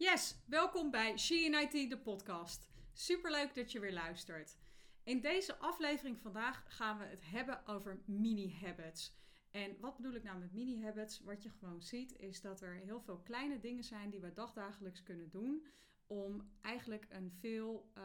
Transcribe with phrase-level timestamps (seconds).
[0.00, 2.68] Yes, welkom bij She in IT, de podcast.
[2.92, 4.58] Superleuk dat je weer luistert.
[5.04, 9.14] In deze aflevering vandaag gaan we het hebben over mini-habits.
[9.50, 11.20] En wat bedoel ik nou met mini-habits?
[11.20, 15.02] Wat je gewoon ziet is dat er heel veel kleine dingen zijn die we dagdagelijks
[15.02, 15.66] kunnen doen
[16.06, 18.04] om eigenlijk een veel, uh,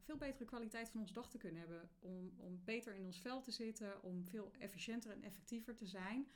[0.00, 1.90] veel betere kwaliteit van ons dag te kunnen hebben.
[1.98, 6.28] Om, om beter in ons vel te zitten, om veel efficiënter en effectiever te zijn.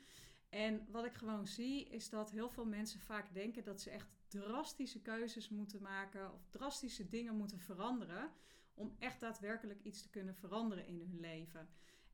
[0.49, 4.09] En wat ik gewoon zie is dat heel veel mensen vaak denken dat ze echt
[4.29, 8.31] drastische keuzes moeten maken of drastische dingen moeten veranderen
[8.75, 11.69] om echt daadwerkelijk iets te kunnen veranderen in hun leven.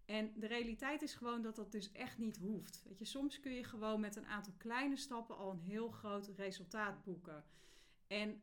[0.05, 2.83] En de realiteit is gewoon dat dat dus echt niet hoeft.
[2.84, 6.30] Weet je, soms kun je gewoon met een aantal kleine stappen al een heel groot
[6.37, 7.45] resultaat boeken.
[8.06, 8.42] En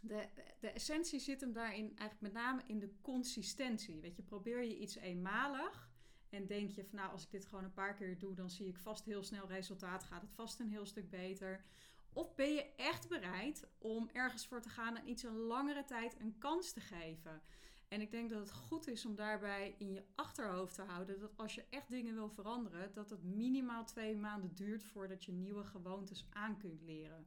[0.00, 0.28] de,
[0.60, 4.00] de essentie zit hem daarin eigenlijk met name in de consistentie.
[4.00, 5.90] Weet je, probeer je iets eenmalig
[6.32, 8.68] en denk je van nou, als ik dit gewoon een paar keer doe, dan zie
[8.68, 10.04] ik vast heel snel resultaat.
[10.04, 11.64] Gaat het vast een heel stuk beter.
[12.12, 16.20] Of ben je echt bereid om ergens voor te gaan en iets een langere tijd
[16.20, 17.42] een kans te geven?
[17.88, 21.36] En ik denk dat het goed is om daarbij in je achterhoofd te houden dat
[21.36, 25.64] als je echt dingen wil veranderen, dat het minimaal twee maanden duurt voordat je nieuwe
[25.64, 27.26] gewoontes aan kunt leren.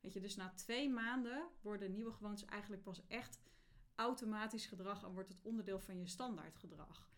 [0.00, 3.40] Weet je, dus na twee maanden worden nieuwe gewoontes eigenlijk pas echt
[3.94, 7.13] automatisch gedrag en wordt het onderdeel van je standaard gedrag.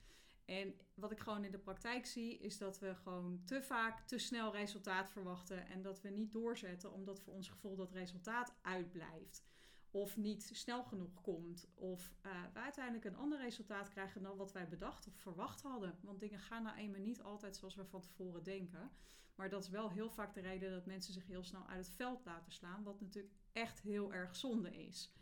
[0.47, 4.19] En wat ik gewoon in de praktijk zie, is dat we gewoon te vaak te
[4.19, 5.66] snel resultaat verwachten.
[5.66, 9.44] En dat we niet doorzetten, omdat voor ons gevoel dat resultaat uitblijft.
[9.91, 11.69] Of niet snel genoeg komt.
[11.74, 15.98] Of uh, we uiteindelijk een ander resultaat krijgen dan wat wij bedacht of verwacht hadden.
[16.02, 18.91] Want dingen gaan nou eenmaal niet altijd zoals we van tevoren denken.
[19.34, 21.94] Maar dat is wel heel vaak de reden dat mensen zich heel snel uit het
[21.94, 22.83] veld laten slaan.
[22.83, 25.12] Wat natuurlijk echt heel erg zonde is.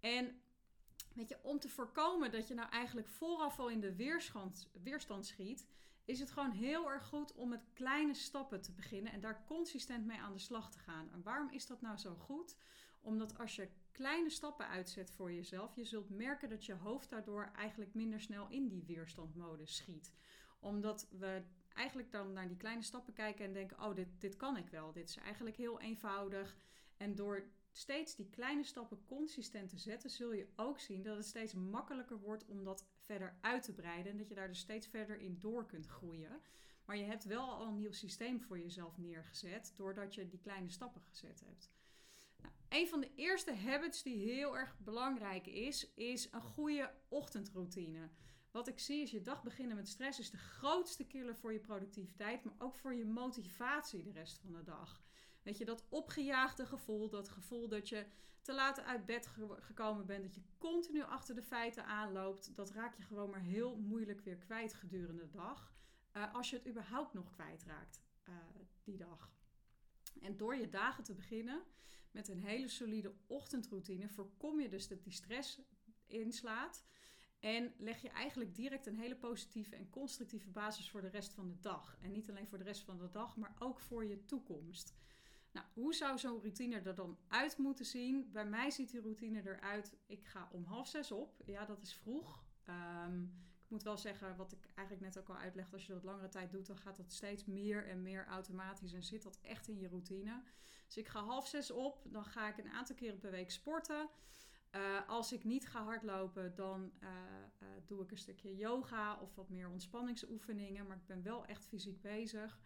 [0.00, 0.40] En
[1.16, 5.26] Weet je, om te voorkomen dat je nou eigenlijk vooraf al in de weerstand, weerstand
[5.26, 5.66] schiet,
[6.04, 10.06] is het gewoon heel erg goed om met kleine stappen te beginnen en daar consistent
[10.06, 11.10] mee aan de slag te gaan.
[11.12, 12.56] En waarom is dat nou zo goed?
[13.00, 17.50] Omdat als je kleine stappen uitzet voor jezelf, je zult merken dat je hoofd daardoor
[17.54, 20.12] eigenlijk minder snel in die weerstandmodus schiet.
[20.60, 21.42] Omdat we
[21.74, 24.92] eigenlijk dan naar die kleine stappen kijken en denken: oh, dit, dit kan ik wel.
[24.92, 26.56] Dit is eigenlijk heel eenvoudig.
[26.96, 31.26] En door steeds die kleine stappen consistent te zetten, zul je ook zien dat het
[31.26, 34.12] steeds makkelijker wordt om dat verder uit te breiden.
[34.12, 36.40] En dat je daar dus steeds verder in door kunt groeien.
[36.84, 40.70] Maar je hebt wel al een nieuw systeem voor jezelf neergezet, doordat je die kleine
[40.70, 41.70] stappen gezet hebt.
[42.36, 48.08] Nou, een van de eerste habits die heel erg belangrijk is, is een goede ochtendroutine.
[48.50, 51.60] Wat ik zie is je dag beginnen met stress is de grootste killer voor je
[51.60, 55.04] productiviteit, maar ook voor je motivatie de rest van de dag.
[55.46, 58.06] Weet je, dat opgejaagde gevoel, dat gevoel dat je
[58.40, 59.28] te laat uit bed
[59.60, 63.76] gekomen bent, dat je continu achter de feiten aanloopt, dat raak je gewoon maar heel
[63.76, 65.74] moeilijk weer kwijt gedurende de dag.
[66.16, 68.34] Uh, als je het überhaupt nog kwijtraakt uh,
[68.84, 69.32] die dag.
[70.20, 71.62] En door je dagen te beginnen
[72.10, 75.60] met een hele solide ochtendroutine, voorkom je dus dat die stress
[76.06, 76.84] inslaat.
[77.40, 81.48] En leg je eigenlijk direct een hele positieve en constructieve basis voor de rest van
[81.48, 81.96] de dag.
[82.00, 84.94] En niet alleen voor de rest van de dag, maar ook voor je toekomst.
[85.56, 88.30] Nou, hoe zou zo'n routine er dan uit moeten zien?
[88.32, 89.96] Bij mij ziet die routine eruit.
[90.06, 91.42] Ik ga om half zes op.
[91.46, 92.44] Ja, dat is vroeg.
[92.68, 93.22] Um,
[93.64, 96.28] ik moet wel zeggen, wat ik eigenlijk net ook al uitleg, als je dat langere
[96.28, 99.78] tijd doet, dan gaat dat steeds meer en meer automatisch en zit dat echt in
[99.78, 100.42] je routine.
[100.86, 104.08] Dus ik ga half zes op, dan ga ik een aantal keren per week sporten.
[104.72, 107.08] Uh, als ik niet ga hardlopen, dan uh,
[107.62, 110.86] uh, doe ik een stukje yoga of wat meer ontspanningsoefeningen.
[110.86, 112.58] Maar ik ben wel echt fysiek bezig.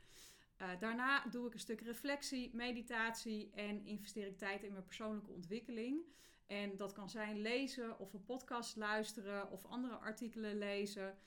[0.79, 6.03] Daarna doe ik een stuk reflectie, meditatie en investeer ik tijd in mijn persoonlijke ontwikkeling.
[6.47, 11.19] En dat kan zijn lezen of een podcast luisteren of andere artikelen lezen.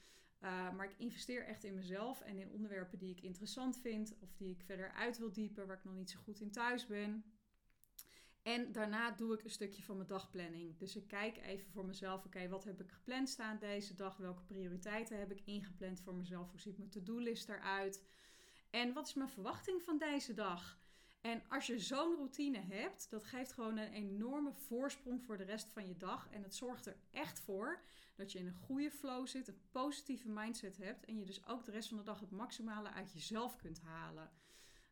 [0.76, 4.50] maar ik investeer echt in mezelf en in onderwerpen die ik interessant vind of die
[4.50, 7.24] ik verder uit wil diepen, waar ik nog niet zo goed in thuis ben.
[8.42, 10.78] En daarna doe ik een stukje van mijn dagplanning.
[10.78, 14.18] Dus ik kijk even voor mezelf, oké, wat heb ik gepland staan deze dag?
[14.18, 16.50] Welke prioriteiten heb ik ingepland voor mezelf?
[16.50, 18.04] Hoe ziet mijn to-do-list eruit?
[18.74, 20.80] En wat is mijn verwachting van deze dag?
[21.22, 25.70] En als je zo'n routine hebt, dat geeft gewoon een enorme voorsprong voor de rest
[25.70, 26.30] van je dag.
[26.30, 27.82] En het zorgt er echt voor
[28.16, 31.06] dat je in een goede flow zit, een positieve mindset hebt.
[31.06, 34.32] En je dus ook de rest van de dag het maximale uit jezelf kunt halen.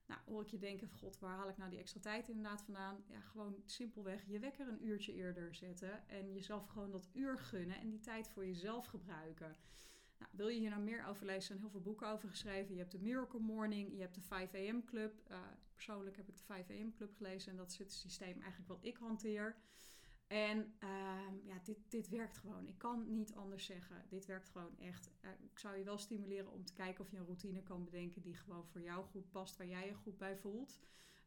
[0.07, 3.03] Nou, hoor ik je denken, god, waar haal ik nou die extra tijd inderdaad vandaan?
[3.07, 7.79] Ja, gewoon simpelweg je wekker een uurtje eerder zetten en jezelf gewoon dat uur gunnen
[7.79, 9.57] en die tijd voor jezelf gebruiken.
[10.21, 11.39] Nou, wil je hier nou meer over lezen?
[11.39, 12.73] Er zijn heel veel boeken over geschreven.
[12.73, 15.13] Je hebt de Miracle Morning, je hebt de 5 AM Club.
[15.31, 15.37] Uh,
[15.73, 18.83] persoonlijk heb ik de 5 AM Club gelezen en dat is het systeem eigenlijk wat
[18.83, 19.55] ik hanteer.
[20.27, 20.89] En uh,
[21.43, 22.67] ja, dit, dit werkt gewoon.
[22.67, 24.05] Ik kan niet anders zeggen.
[24.09, 25.09] Dit werkt gewoon echt.
[25.21, 28.21] Uh, ik zou je wel stimuleren om te kijken of je een routine kan bedenken
[28.21, 30.79] die gewoon voor jou goed past, waar jij je goed bij voelt.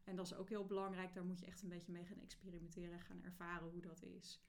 [0.03, 1.13] En dat is ook heel belangrijk.
[1.13, 4.41] Daar moet je echt een beetje mee gaan experimenteren en gaan ervaren hoe dat is.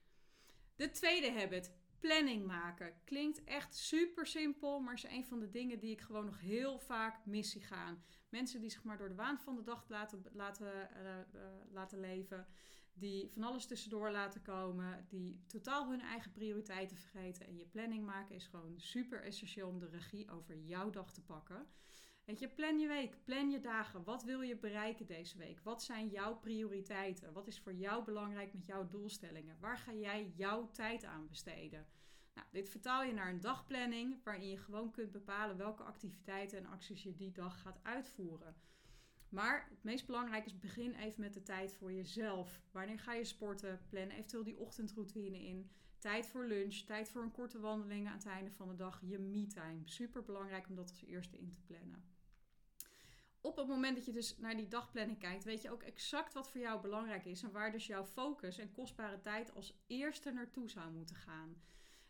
[0.75, 2.93] De tweede habit, planning maken.
[3.03, 6.79] Klinkt echt super simpel, maar is een van de dingen die ik gewoon nog heel
[6.79, 8.03] vaak mis zie gaan.
[8.29, 10.89] Mensen die zich maar door de waan van de dag laten, laten,
[11.35, 11.41] uh,
[11.71, 12.47] laten leven,
[12.93, 17.45] die van alles tussendoor laten komen, die totaal hun eigen prioriteiten vergeten.
[17.45, 21.21] En je planning maken is gewoon super essentieel om de regie over jouw dag te
[21.21, 21.67] pakken.
[22.27, 24.03] Weet je, plan je week, plan je dagen.
[24.03, 25.59] Wat wil je bereiken deze week?
[25.63, 27.33] Wat zijn jouw prioriteiten?
[27.33, 29.57] Wat is voor jou belangrijk met jouw doelstellingen?
[29.59, 31.87] Waar ga jij jouw tijd aan besteden?
[32.33, 36.65] Nou, dit vertaal je naar een dagplanning waarin je gewoon kunt bepalen welke activiteiten en
[36.65, 38.55] acties je die dag gaat uitvoeren.
[39.29, 42.61] Maar het meest belangrijk is begin even met de tijd voor jezelf.
[42.71, 43.81] Wanneer ga je sporten?
[43.89, 45.71] Plan eventueel die ochtendroutine in.
[45.97, 49.01] Tijd voor lunch, tijd voor een korte wandeling aan het einde van de dag.
[49.03, 49.81] Je me-time.
[49.85, 52.15] Super belangrijk om dat als eerste in te plannen
[53.47, 56.49] op het moment dat je dus naar die dagplanning kijkt, weet je ook exact wat
[56.49, 60.69] voor jou belangrijk is en waar dus jouw focus en kostbare tijd als eerste naartoe
[60.69, 61.61] zou moeten gaan.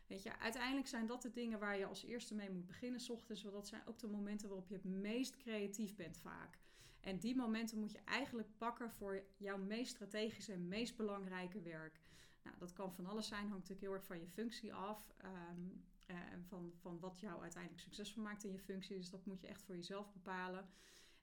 [0.06, 3.08] Weet je, uiteindelijk zijn dat de dingen waar je als eerste mee moet beginnen, s
[3.10, 6.58] ochtends, want dat zijn ook de momenten waarop je het meest creatief bent vaak.
[7.00, 12.00] En die momenten moet je eigenlijk pakken voor jouw meest strategische en meest belangrijke werk.
[12.42, 15.14] Nou, dat kan van alles zijn, hangt natuurlijk heel erg van je functie af.
[15.24, 18.96] Um, en van, van wat jou uiteindelijk succesvol maakt in je functie.
[18.96, 20.68] Dus dat moet je echt voor jezelf bepalen.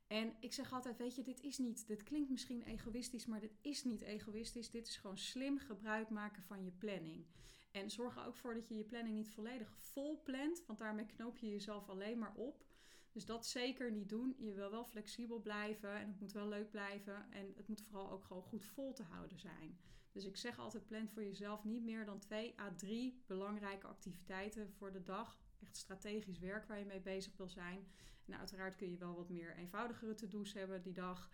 [0.08, 3.58] En ik zeg altijd, weet je, dit is niet, dit klinkt misschien egoïstisch, maar dit
[3.62, 4.70] is niet egoïstisch.
[4.70, 7.26] Dit is gewoon slim gebruik maken van je planning.
[7.72, 11.06] En zorg er ook voor dat je je planning niet volledig vol plant, want daarmee
[11.06, 12.66] knoop je jezelf alleen maar op.
[13.12, 14.36] Dus dat zeker niet doen.
[14.38, 17.32] Je wil wel flexibel blijven en het moet wel leuk blijven.
[17.32, 19.80] En het moet vooral ook gewoon goed vol te houden zijn.
[20.12, 24.74] Dus ik zeg altijd, plan voor jezelf niet meer dan twee à drie belangrijke activiteiten
[24.74, 25.38] voor de dag.
[25.62, 27.88] Echt strategisch werk waar je mee bezig wil zijn.
[28.26, 31.30] Nou, uiteraard kun je wel wat meer eenvoudigere to-do's hebben die dag.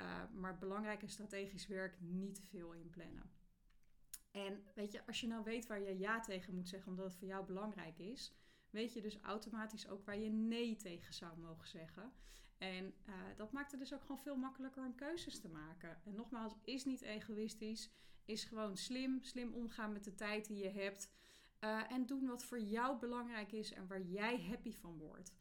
[0.00, 3.30] Uh, maar belangrijk en strategisch werk niet te veel inplannen.
[4.30, 7.14] En weet je, als je nou weet waar je ja tegen moet zeggen, omdat het
[7.14, 8.34] voor jou belangrijk is,
[8.70, 12.12] weet je dus automatisch ook waar je nee tegen zou mogen zeggen.
[12.58, 16.00] En uh, dat maakt het dus ook gewoon veel makkelijker om keuzes te maken.
[16.04, 17.90] En nogmaals, is niet egoïstisch,
[18.24, 21.12] is gewoon slim, slim omgaan met de tijd die je hebt.
[21.60, 25.34] Uh, en doen wat voor jou belangrijk is en waar jij happy van wordt.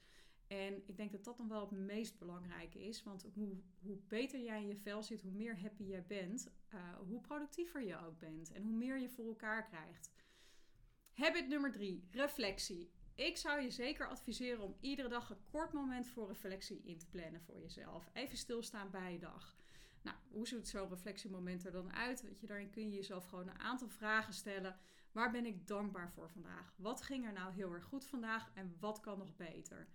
[0.49, 3.03] En ik denk dat dat dan wel het meest belangrijke is.
[3.03, 6.97] Want hoe, hoe beter jij in je vel zit, hoe meer happy jij bent, uh,
[7.07, 10.11] hoe productiever je ook bent en hoe meer je voor elkaar krijgt.
[11.11, 12.91] Habit nummer drie, reflectie.
[13.15, 17.09] Ik zou je zeker adviseren om iedere dag een kort moment voor reflectie in te
[17.09, 18.09] plannen voor jezelf.
[18.13, 19.57] Even stilstaan bij je dag.
[20.01, 22.23] Nou, hoe ziet zo'n reflectiemoment er dan uit?
[22.39, 24.77] Je, daarin kun je jezelf gewoon een aantal vragen stellen.
[25.11, 26.73] Waar ben ik dankbaar voor vandaag?
[26.75, 29.87] Wat ging er nou heel erg goed vandaag en wat kan nog beter?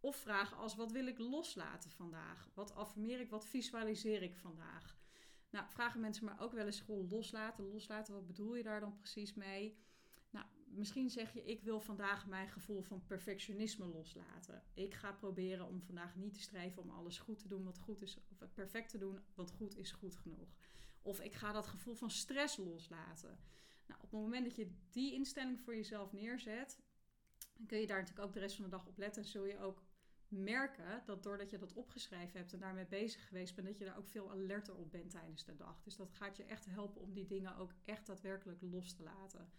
[0.00, 2.48] Of vragen als wat wil ik loslaten vandaag?
[2.54, 3.30] Wat affirmeer ik?
[3.30, 4.96] Wat visualiseer ik vandaag?
[5.50, 7.68] Nou, vragen mensen maar ook wel eens gewoon loslaten.
[7.68, 9.78] Loslaten, wat bedoel je daar dan precies mee?
[10.30, 14.62] Nou, misschien zeg je, ik wil vandaag mijn gevoel van perfectionisme loslaten.
[14.74, 18.02] Ik ga proberen om vandaag niet te streven om alles goed te doen wat goed
[18.02, 20.56] is, of perfect te doen, wat goed is goed genoeg.
[21.02, 23.38] Of ik ga dat gevoel van stress loslaten.
[23.86, 26.78] Nou, op het moment dat je die instelling voor jezelf neerzet,
[27.56, 29.22] dan kun je daar natuurlijk ook de rest van de dag op letten.
[29.22, 29.82] En zul je ook
[30.28, 33.98] merken dat doordat je dat opgeschreven hebt en daarmee bezig geweest bent, dat je daar
[33.98, 35.82] ook veel alerter op bent tijdens de dag.
[35.82, 39.52] Dus dat gaat je echt helpen om die dingen ook echt daadwerkelijk los te laten.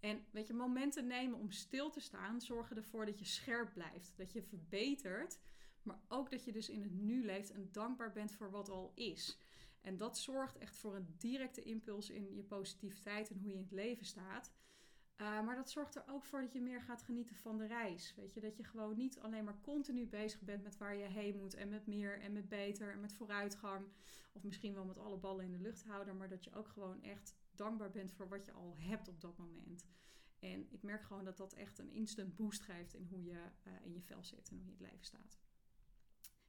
[0.00, 4.12] En weet je, momenten nemen om stil te staan zorgen ervoor dat je scherp blijft,
[4.16, 5.38] dat je verbetert,
[5.82, 8.92] maar ook dat je dus in het nu leeft en dankbaar bent voor wat al
[8.94, 9.38] is.
[9.80, 13.60] En dat zorgt echt voor een directe impuls in je positiviteit en hoe je in
[13.60, 14.52] het leven staat.
[15.20, 18.14] Uh, maar dat zorgt er ook voor dat je meer gaat genieten van de reis.
[18.16, 21.36] Weet je, dat je gewoon niet alleen maar continu bezig bent met waar je heen
[21.36, 23.86] moet en met meer en met beter en met vooruitgang.
[24.32, 27.02] Of misschien wel met alle ballen in de lucht houden, maar dat je ook gewoon
[27.02, 29.86] echt dankbaar bent voor wat je al hebt op dat moment.
[30.38, 33.30] En ik merk gewoon dat dat echt een instant boost geeft in hoe je
[33.66, 35.38] uh, in je vel zit en hoe je in het leven staat.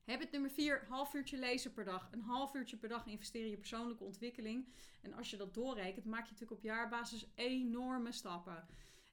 [0.06, 2.10] Habit nummer 4, half uurtje lezen per dag.
[2.12, 4.68] Een half uurtje per dag investeren in je persoonlijke ontwikkeling.
[5.02, 8.66] En als je dat doorrekent, maak je natuurlijk op jaarbasis enorme stappen.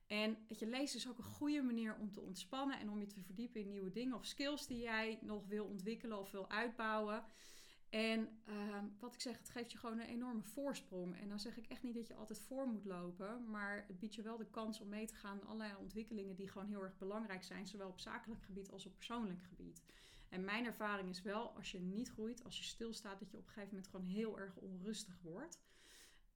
[0.06, 3.06] En het je lezen is ook een goede manier om te ontspannen en om je
[3.06, 7.24] te verdiepen in nieuwe dingen of skills die jij nog wil ontwikkelen of wil uitbouwen.
[7.90, 11.20] En uh, wat ik zeg, het geeft je gewoon een enorme voorsprong.
[11.20, 14.14] En dan zeg ik echt niet dat je altijd voor moet lopen, maar het biedt
[14.14, 16.98] je wel de kans om mee te gaan in allerlei ontwikkelingen die gewoon heel erg
[16.98, 19.82] belangrijk zijn, zowel op zakelijk gebied als op persoonlijk gebied.
[20.32, 23.46] En mijn ervaring is wel, als je niet groeit, als je stilstaat, dat je op
[23.46, 25.60] een gegeven moment gewoon heel erg onrustig wordt.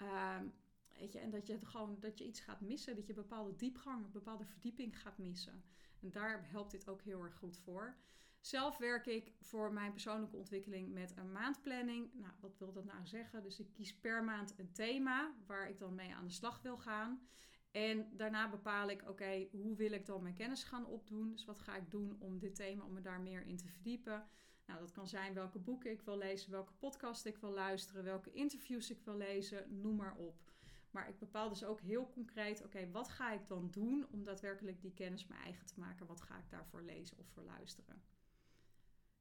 [0.02, 0.52] Um,
[0.98, 4.12] weet je, en dat je, gewoon, dat je iets gaat missen, dat je bepaalde diepgang,
[4.12, 5.64] bepaalde verdieping gaat missen.
[6.00, 7.96] En daar helpt dit ook heel erg goed voor.
[8.40, 12.10] Zelf werk ik voor mijn persoonlijke ontwikkeling met een maandplanning.
[12.14, 13.42] Nou, wat wil dat nou zeggen?
[13.42, 16.78] Dus ik kies per maand een thema waar ik dan mee aan de slag wil
[16.78, 17.28] gaan.
[17.70, 21.32] En daarna bepaal ik, oké, hoe wil ik dan mijn kennis gaan opdoen?
[21.32, 24.28] Dus wat ga ik doen om dit thema, om me daar meer in te verdiepen?
[24.66, 28.32] Nou, dat kan zijn welke boeken ik wil lezen, welke podcast ik wil luisteren, welke
[28.32, 30.46] interviews ik wil lezen, noem maar op.
[30.90, 34.80] Maar ik bepaal dus ook heel concreet, oké, wat ga ik dan doen om daadwerkelijk
[34.80, 36.06] die kennis mijn eigen te maken?
[36.06, 38.02] Wat ga ik daarvoor lezen of voor luisteren?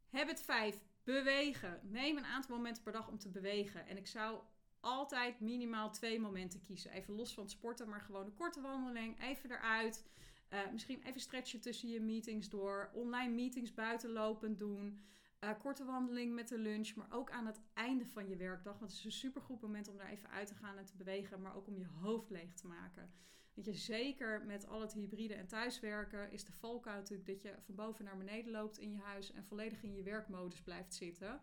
[0.10, 1.80] Habit 5, bewegen.
[1.84, 3.86] Neem een aantal momenten per dag om te bewegen.
[3.88, 4.40] En ik zou
[4.86, 6.92] altijd minimaal twee momenten kiezen.
[6.92, 9.22] Even los van het sporten, maar gewoon een korte wandeling.
[9.22, 10.06] Even eruit.
[10.50, 12.90] Uh, misschien even stretchen tussen je meetings door.
[12.94, 15.04] Online meetings buiten lopend doen.
[15.44, 18.80] Uh, korte wandeling met de lunch, maar ook aan het einde van je werkdag.
[18.80, 21.42] Want het is een supergoed moment om daar even uit te gaan en te bewegen,
[21.42, 23.12] maar ook om je hoofd leeg te maken.
[23.54, 27.56] Dat je zeker met al het hybride en thuiswerken is de valkuil natuurlijk dat je
[27.60, 31.42] van boven naar beneden loopt in je huis en volledig in je werkmodus blijft zitten.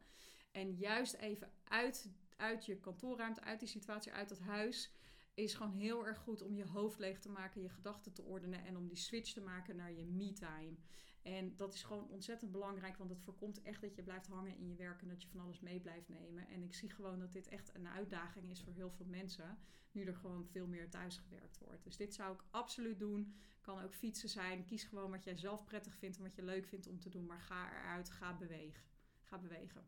[0.52, 4.92] En juist even uit, uit je kantoorruimte, uit die situatie, uit het huis,
[5.34, 8.64] is gewoon heel erg goed om je hoofd leeg te maken, je gedachten te ordenen
[8.64, 10.76] en om die switch te maken naar je me-time.
[11.22, 14.68] En dat is gewoon ontzettend belangrijk, want het voorkomt echt dat je blijft hangen in
[14.68, 16.48] je werk en dat je van alles mee blijft nemen.
[16.48, 19.58] En ik zie gewoon dat dit echt een uitdaging is voor heel veel mensen,
[19.92, 21.84] nu er gewoon veel meer thuis gewerkt wordt.
[21.84, 23.34] Dus dit zou ik absoluut doen.
[23.60, 24.64] Kan ook fietsen zijn.
[24.64, 27.26] Kies gewoon wat jij zelf prettig vindt en wat je leuk vindt om te doen,
[27.26, 28.82] maar ga eruit, ga bewegen.
[29.22, 29.86] Ga bewegen.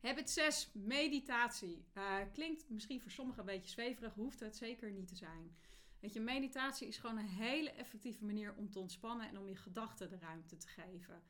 [0.00, 1.84] Habit 6, meditatie.
[1.94, 5.56] Uh, klinkt misschien voor sommigen een beetje zweverig, hoeft het zeker niet te zijn.
[6.00, 9.56] Weet je, meditatie is gewoon een hele effectieve manier om te ontspannen en om je
[9.56, 11.22] gedachten de ruimte te geven.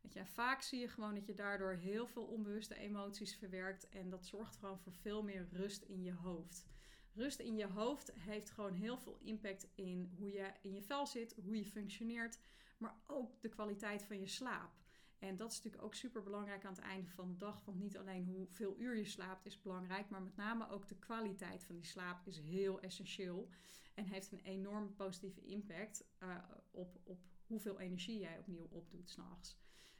[0.00, 4.10] Weet je, vaak zie je gewoon dat je daardoor heel veel onbewuste emoties verwerkt en
[4.10, 6.66] dat zorgt gewoon voor veel meer rust in je hoofd.
[7.12, 11.06] Rust in je hoofd heeft gewoon heel veel impact in hoe je in je vel
[11.06, 12.38] zit, hoe je functioneert,
[12.78, 14.85] maar ook de kwaliteit van je slaap.
[15.18, 17.64] En dat is natuurlijk ook super belangrijk aan het einde van de dag.
[17.64, 21.64] Want niet alleen hoeveel uur je slaapt is belangrijk, maar met name ook de kwaliteit
[21.64, 23.48] van die slaap is heel essentieel.
[23.94, 26.36] En heeft een enorm positieve impact uh,
[26.70, 29.58] op, op hoeveel energie jij opnieuw opdoet s'nachts.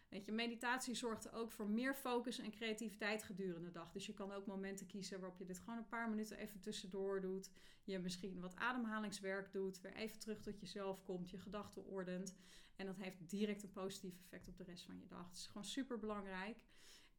[0.09, 3.93] Weet je, meditatie zorgt ook voor meer focus en creativiteit gedurende de dag.
[3.93, 7.21] Dus je kan ook momenten kiezen waarop je dit gewoon een paar minuten even tussendoor
[7.21, 7.51] doet.
[7.85, 12.37] Je misschien wat ademhalingswerk doet, weer even terug tot jezelf komt, je gedachten ordent.
[12.77, 15.27] En dat heeft direct een positief effect op de rest van je dag.
[15.27, 16.65] Het is gewoon super belangrijk.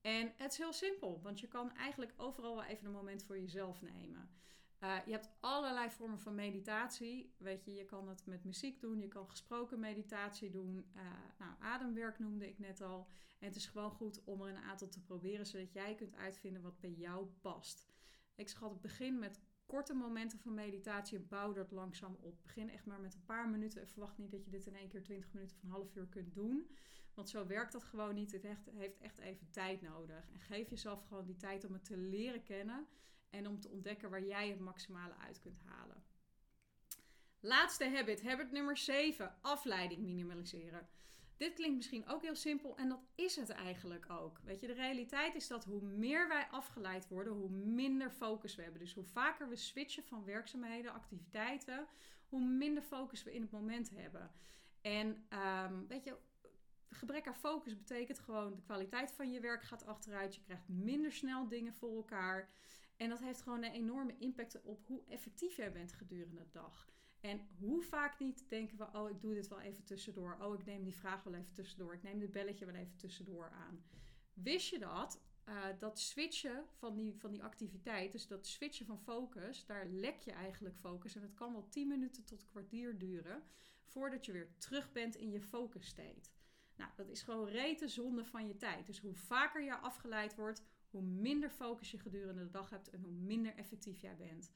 [0.01, 3.39] En het is heel simpel, want je kan eigenlijk overal wel even een moment voor
[3.39, 4.29] jezelf nemen.
[4.83, 7.33] Uh, je hebt allerlei vormen van meditatie.
[7.37, 10.85] Weet je, je kan het met muziek doen, je kan gesproken meditatie doen.
[10.95, 11.01] Uh,
[11.39, 13.07] nou, ademwerk noemde ik net al.
[13.39, 16.61] En het is gewoon goed om er een aantal te proberen, zodat jij kunt uitvinden
[16.61, 17.87] wat bij jou past.
[18.35, 22.43] Ik zeg altijd, begin met korte momenten van meditatie bouw dat langzaam op.
[22.43, 24.87] Begin echt maar met een paar minuten en verwacht niet dat je dit in één
[24.87, 26.69] keer 20 minuten of een half uur kunt doen.
[27.13, 28.31] Want zo werkt dat gewoon niet.
[28.31, 28.43] Het
[28.73, 30.29] heeft echt even tijd nodig.
[30.31, 32.87] En geef jezelf gewoon die tijd om het te leren kennen
[33.29, 36.03] en om te ontdekken waar jij het maximale uit kunt halen.
[37.39, 40.87] Laatste habit, habit nummer 7, afleiding minimaliseren.
[41.37, 44.39] Dit klinkt misschien ook heel simpel en dat is het eigenlijk ook.
[44.43, 48.61] Weet je, de realiteit is dat hoe meer wij afgeleid worden, hoe minder focus we
[48.61, 48.79] hebben.
[48.79, 51.87] Dus hoe vaker we switchen van werkzaamheden, activiteiten,
[52.29, 54.31] hoe minder focus we in het moment hebben.
[54.81, 55.27] En
[55.63, 56.17] um, weet je,
[56.89, 60.35] gebrek aan focus betekent gewoon de kwaliteit van je werk gaat achteruit.
[60.35, 62.49] Je krijgt minder snel dingen voor elkaar.
[62.95, 66.89] En dat heeft gewoon een enorme impact op hoe effectief jij bent gedurende de dag.
[67.27, 70.37] En hoe vaak niet denken we, oh, ik doe dit wel even tussendoor.
[70.41, 71.93] Oh, ik neem die vraag wel even tussendoor.
[71.93, 73.83] Ik neem dit belletje wel even tussendoor aan.
[74.33, 75.21] Wist je dat?
[75.49, 80.19] Uh, dat switchen van die, van die activiteit, dus dat switchen van focus, daar lek
[80.19, 81.15] je eigenlijk focus.
[81.15, 83.43] En het kan wel 10 minuten tot een kwartier duren
[83.83, 86.29] voordat je weer terug bent in je focus state.
[86.75, 88.85] Nou, dat is gewoon rete zonde van je tijd.
[88.85, 93.01] Dus hoe vaker je afgeleid wordt, hoe minder focus je gedurende de dag hebt en
[93.01, 94.51] hoe minder effectief jij bent.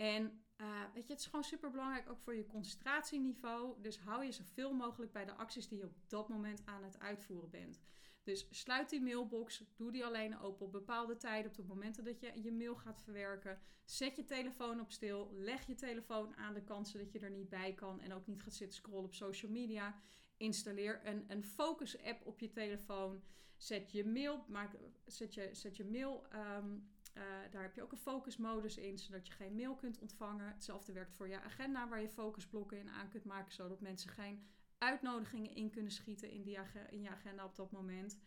[0.00, 3.80] En uh, weet je, het is gewoon super belangrijk ook voor je concentratieniveau.
[3.82, 6.98] Dus hou je zoveel mogelijk bij de acties die je op dat moment aan het
[6.98, 7.80] uitvoeren bent.
[8.22, 12.20] Dus sluit die mailbox, doe die alleen open op bepaalde tijden, op de momenten dat
[12.20, 13.60] je je mail gaat verwerken.
[13.84, 17.48] Zet je telefoon op stil, leg je telefoon aan de kant zodat je er niet
[17.48, 20.00] bij kan en ook niet gaat zitten scrollen op social media.
[20.36, 23.22] Installeer een, een focus-app op je telefoon.
[23.56, 24.76] Zet je mail, maak,
[25.06, 29.26] zet je, zet je mail um, uh, daar heb je ook een focusmodus in, zodat
[29.26, 30.52] je geen mail kunt ontvangen.
[30.52, 34.46] Hetzelfde werkt voor je agenda, waar je focusblokken in aan kunt maken, zodat mensen geen
[34.78, 36.44] uitnodigingen in kunnen schieten in,
[36.90, 38.18] in je agenda op dat moment.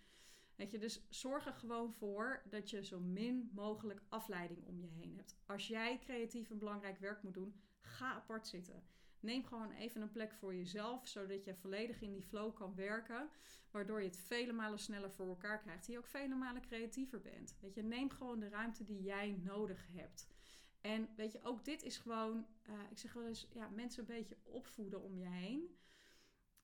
[0.56, 4.88] Weet je, dus zorg er gewoon voor dat je zo min mogelijk afleiding om je
[4.88, 5.38] heen hebt.
[5.46, 8.84] Als jij creatief en belangrijk werk moet doen, ga apart zitten.
[9.24, 13.30] Neem gewoon even een plek voor jezelf, zodat je volledig in die flow kan werken.
[13.72, 15.86] Waardoor je het vele malen sneller voor elkaar krijgt.
[15.86, 17.56] Die ook vele malen creatiever bent.
[17.62, 20.28] Weet je, neem gewoon de ruimte die jij nodig hebt.
[20.82, 24.16] En weet je, ook dit is gewoon, uh, ik zeg wel eens, ja, mensen een
[24.16, 25.78] beetje opvoeden om je heen.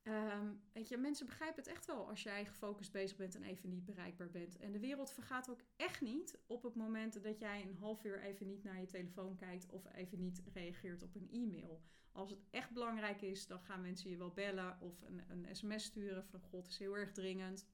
[0.04, 3.70] Um, weet je, mensen begrijpen het echt wel als jij gefocust bezig bent en even
[3.70, 4.58] niet bereikbaar bent.
[4.58, 8.22] En de wereld vergaat ook echt niet op het moment dat jij een half uur
[8.22, 11.82] even niet naar je telefoon kijkt of even niet reageert op een e-mail.
[12.12, 15.84] Als het echt belangrijk is, dan gaan mensen je wel bellen of een, een sms
[15.84, 17.68] sturen van god, is heel erg dringend.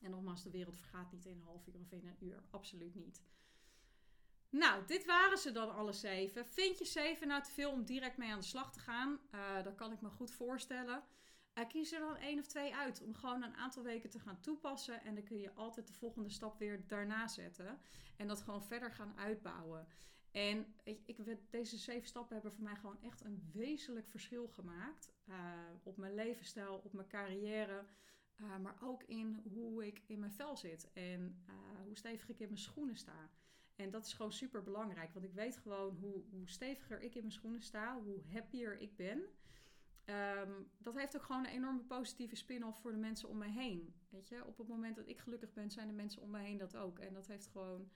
[0.00, 2.42] En nogmaals, de wereld vergaat niet in een half uur of in een uur.
[2.50, 3.22] Absoluut niet.
[4.50, 6.46] Nou, dit waren ze dan alle zeven.
[6.46, 9.20] Vind je zeven nou te veel om direct mee aan de slag te gaan?
[9.34, 11.02] Uh, dat kan ik me goed voorstellen.
[11.54, 14.40] Uh, kies er dan één of twee uit om gewoon een aantal weken te gaan
[14.40, 15.02] toepassen.
[15.02, 17.78] En dan kun je altijd de volgende stap weer daarna zetten.
[18.16, 19.86] En dat gewoon verder gaan uitbouwen.
[20.30, 25.12] En ik, ik, deze zeven stappen hebben voor mij gewoon echt een wezenlijk verschil gemaakt.
[25.28, 25.36] Uh,
[25.82, 27.84] op mijn levensstijl, op mijn carrière.
[28.40, 30.92] Uh, maar ook in hoe ik in mijn vel zit.
[30.92, 31.44] En
[31.84, 33.30] hoe stevig ik in mijn schoenen sta.
[33.76, 35.12] En dat is gewoon super belangrijk.
[35.12, 38.96] Want ik weet gewoon hoe, hoe steviger ik in mijn schoenen sta, hoe happier ik
[38.96, 39.22] ben.
[40.06, 43.94] Um, dat heeft ook gewoon een enorme positieve spin-off voor de mensen om mij heen.
[44.08, 46.58] Weet je, op het moment dat ik gelukkig ben, zijn de mensen om mij heen
[46.58, 46.98] dat ook.
[46.98, 47.90] En dat heeft gewoon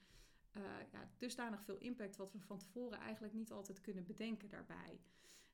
[0.57, 5.01] uh, ja, dusdanig veel impact, wat we van tevoren eigenlijk niet altijd kunnen bedenken daarbij.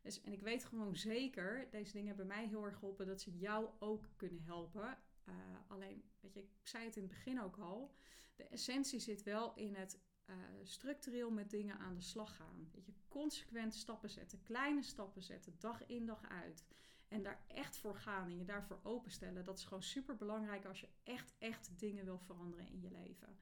[0.01, 3.39] Dus, en ik weet gewoon zeker, deze dingen hebben mij heel erg geholpen, dat ze
[3.39, 4.99] jou ook kunnen helpen.
[5.29, 5.35] Uh,
[5.67, 7.95] alleen, weet je, ik zei het in het begin ook al.
[8.37, 12.69] De essentie zit wel in het uh, structureel met dingen aan de slag gaan.
[12.71, 16.65] Dat je consequent stappen zetten, kleine stappen zetten, dag in dag uit.
[17.09, 19.45] En daar echt voor gaan en je daarvoor openstellen.
[19.45, 23.39] Dat is gewoon super belangrijk als je echt, echt dingen wil veranderen in je leven.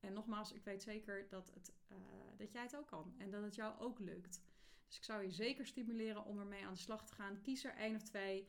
[0.00, 1.96] En nogmaals, ik weet zeker dat, het, uh,
[2.36, 4.42] dat jij het ook kan en dat het jou ook lukt.
[4.86, 7.40] Dus ik zou je zeker stimuleren om ermee aan de slag te gaan.
[7.40, 8.48] Kies er één of twee.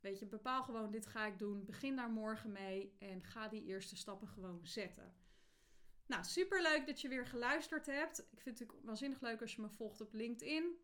[0.00, 1.64] Weet je, bepaal gewoon: dit ga ik doen.
[1.64, 5.14] Begin daar morgen mee en ga die eerste stappen gewoon zetten.
[6.12, 8.18] Nou, super leuk dat je weer geluisterd hebt.
[8.18, 10.76] Ik vind het natuurlijk waanzinnig leuk als je me volgt op LinkedIn.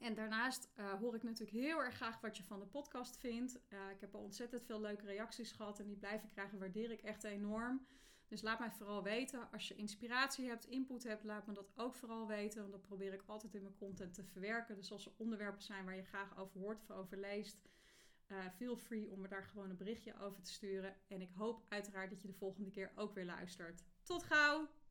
[0.00, 3.54] En daarnaast uh, hoor ik natuurlijk heel erg graag wat je van de podcast vindt.
[3.54, 7.02] Uh, ik heb al ontzettend veel leuke reacties gehad en die blijven krijgen, waardeer ik
[7.02, 7.86] echt enorm.
[8.28, 9.50] Dus laat mij vooral weten.
[9.52, 12.60] Als je inspiratie hebt, input hebt, laat me dat ook vooral weten.
[12.60, 14.76] Want dat probeer ik altijd in mijn content te verwerken.
[14.76, 17.58] Dus als er onderwerpen zijn waar je graag over hoort of over leest,
[18.28, 20.96] uh, feel free om me daar gewoon een berichtje over te sturen.
[21.08, 23.84] En ik hoop uiteraard dat je de volgende keer ook weer luistert.
[24.10, 24.79] Tot gauw!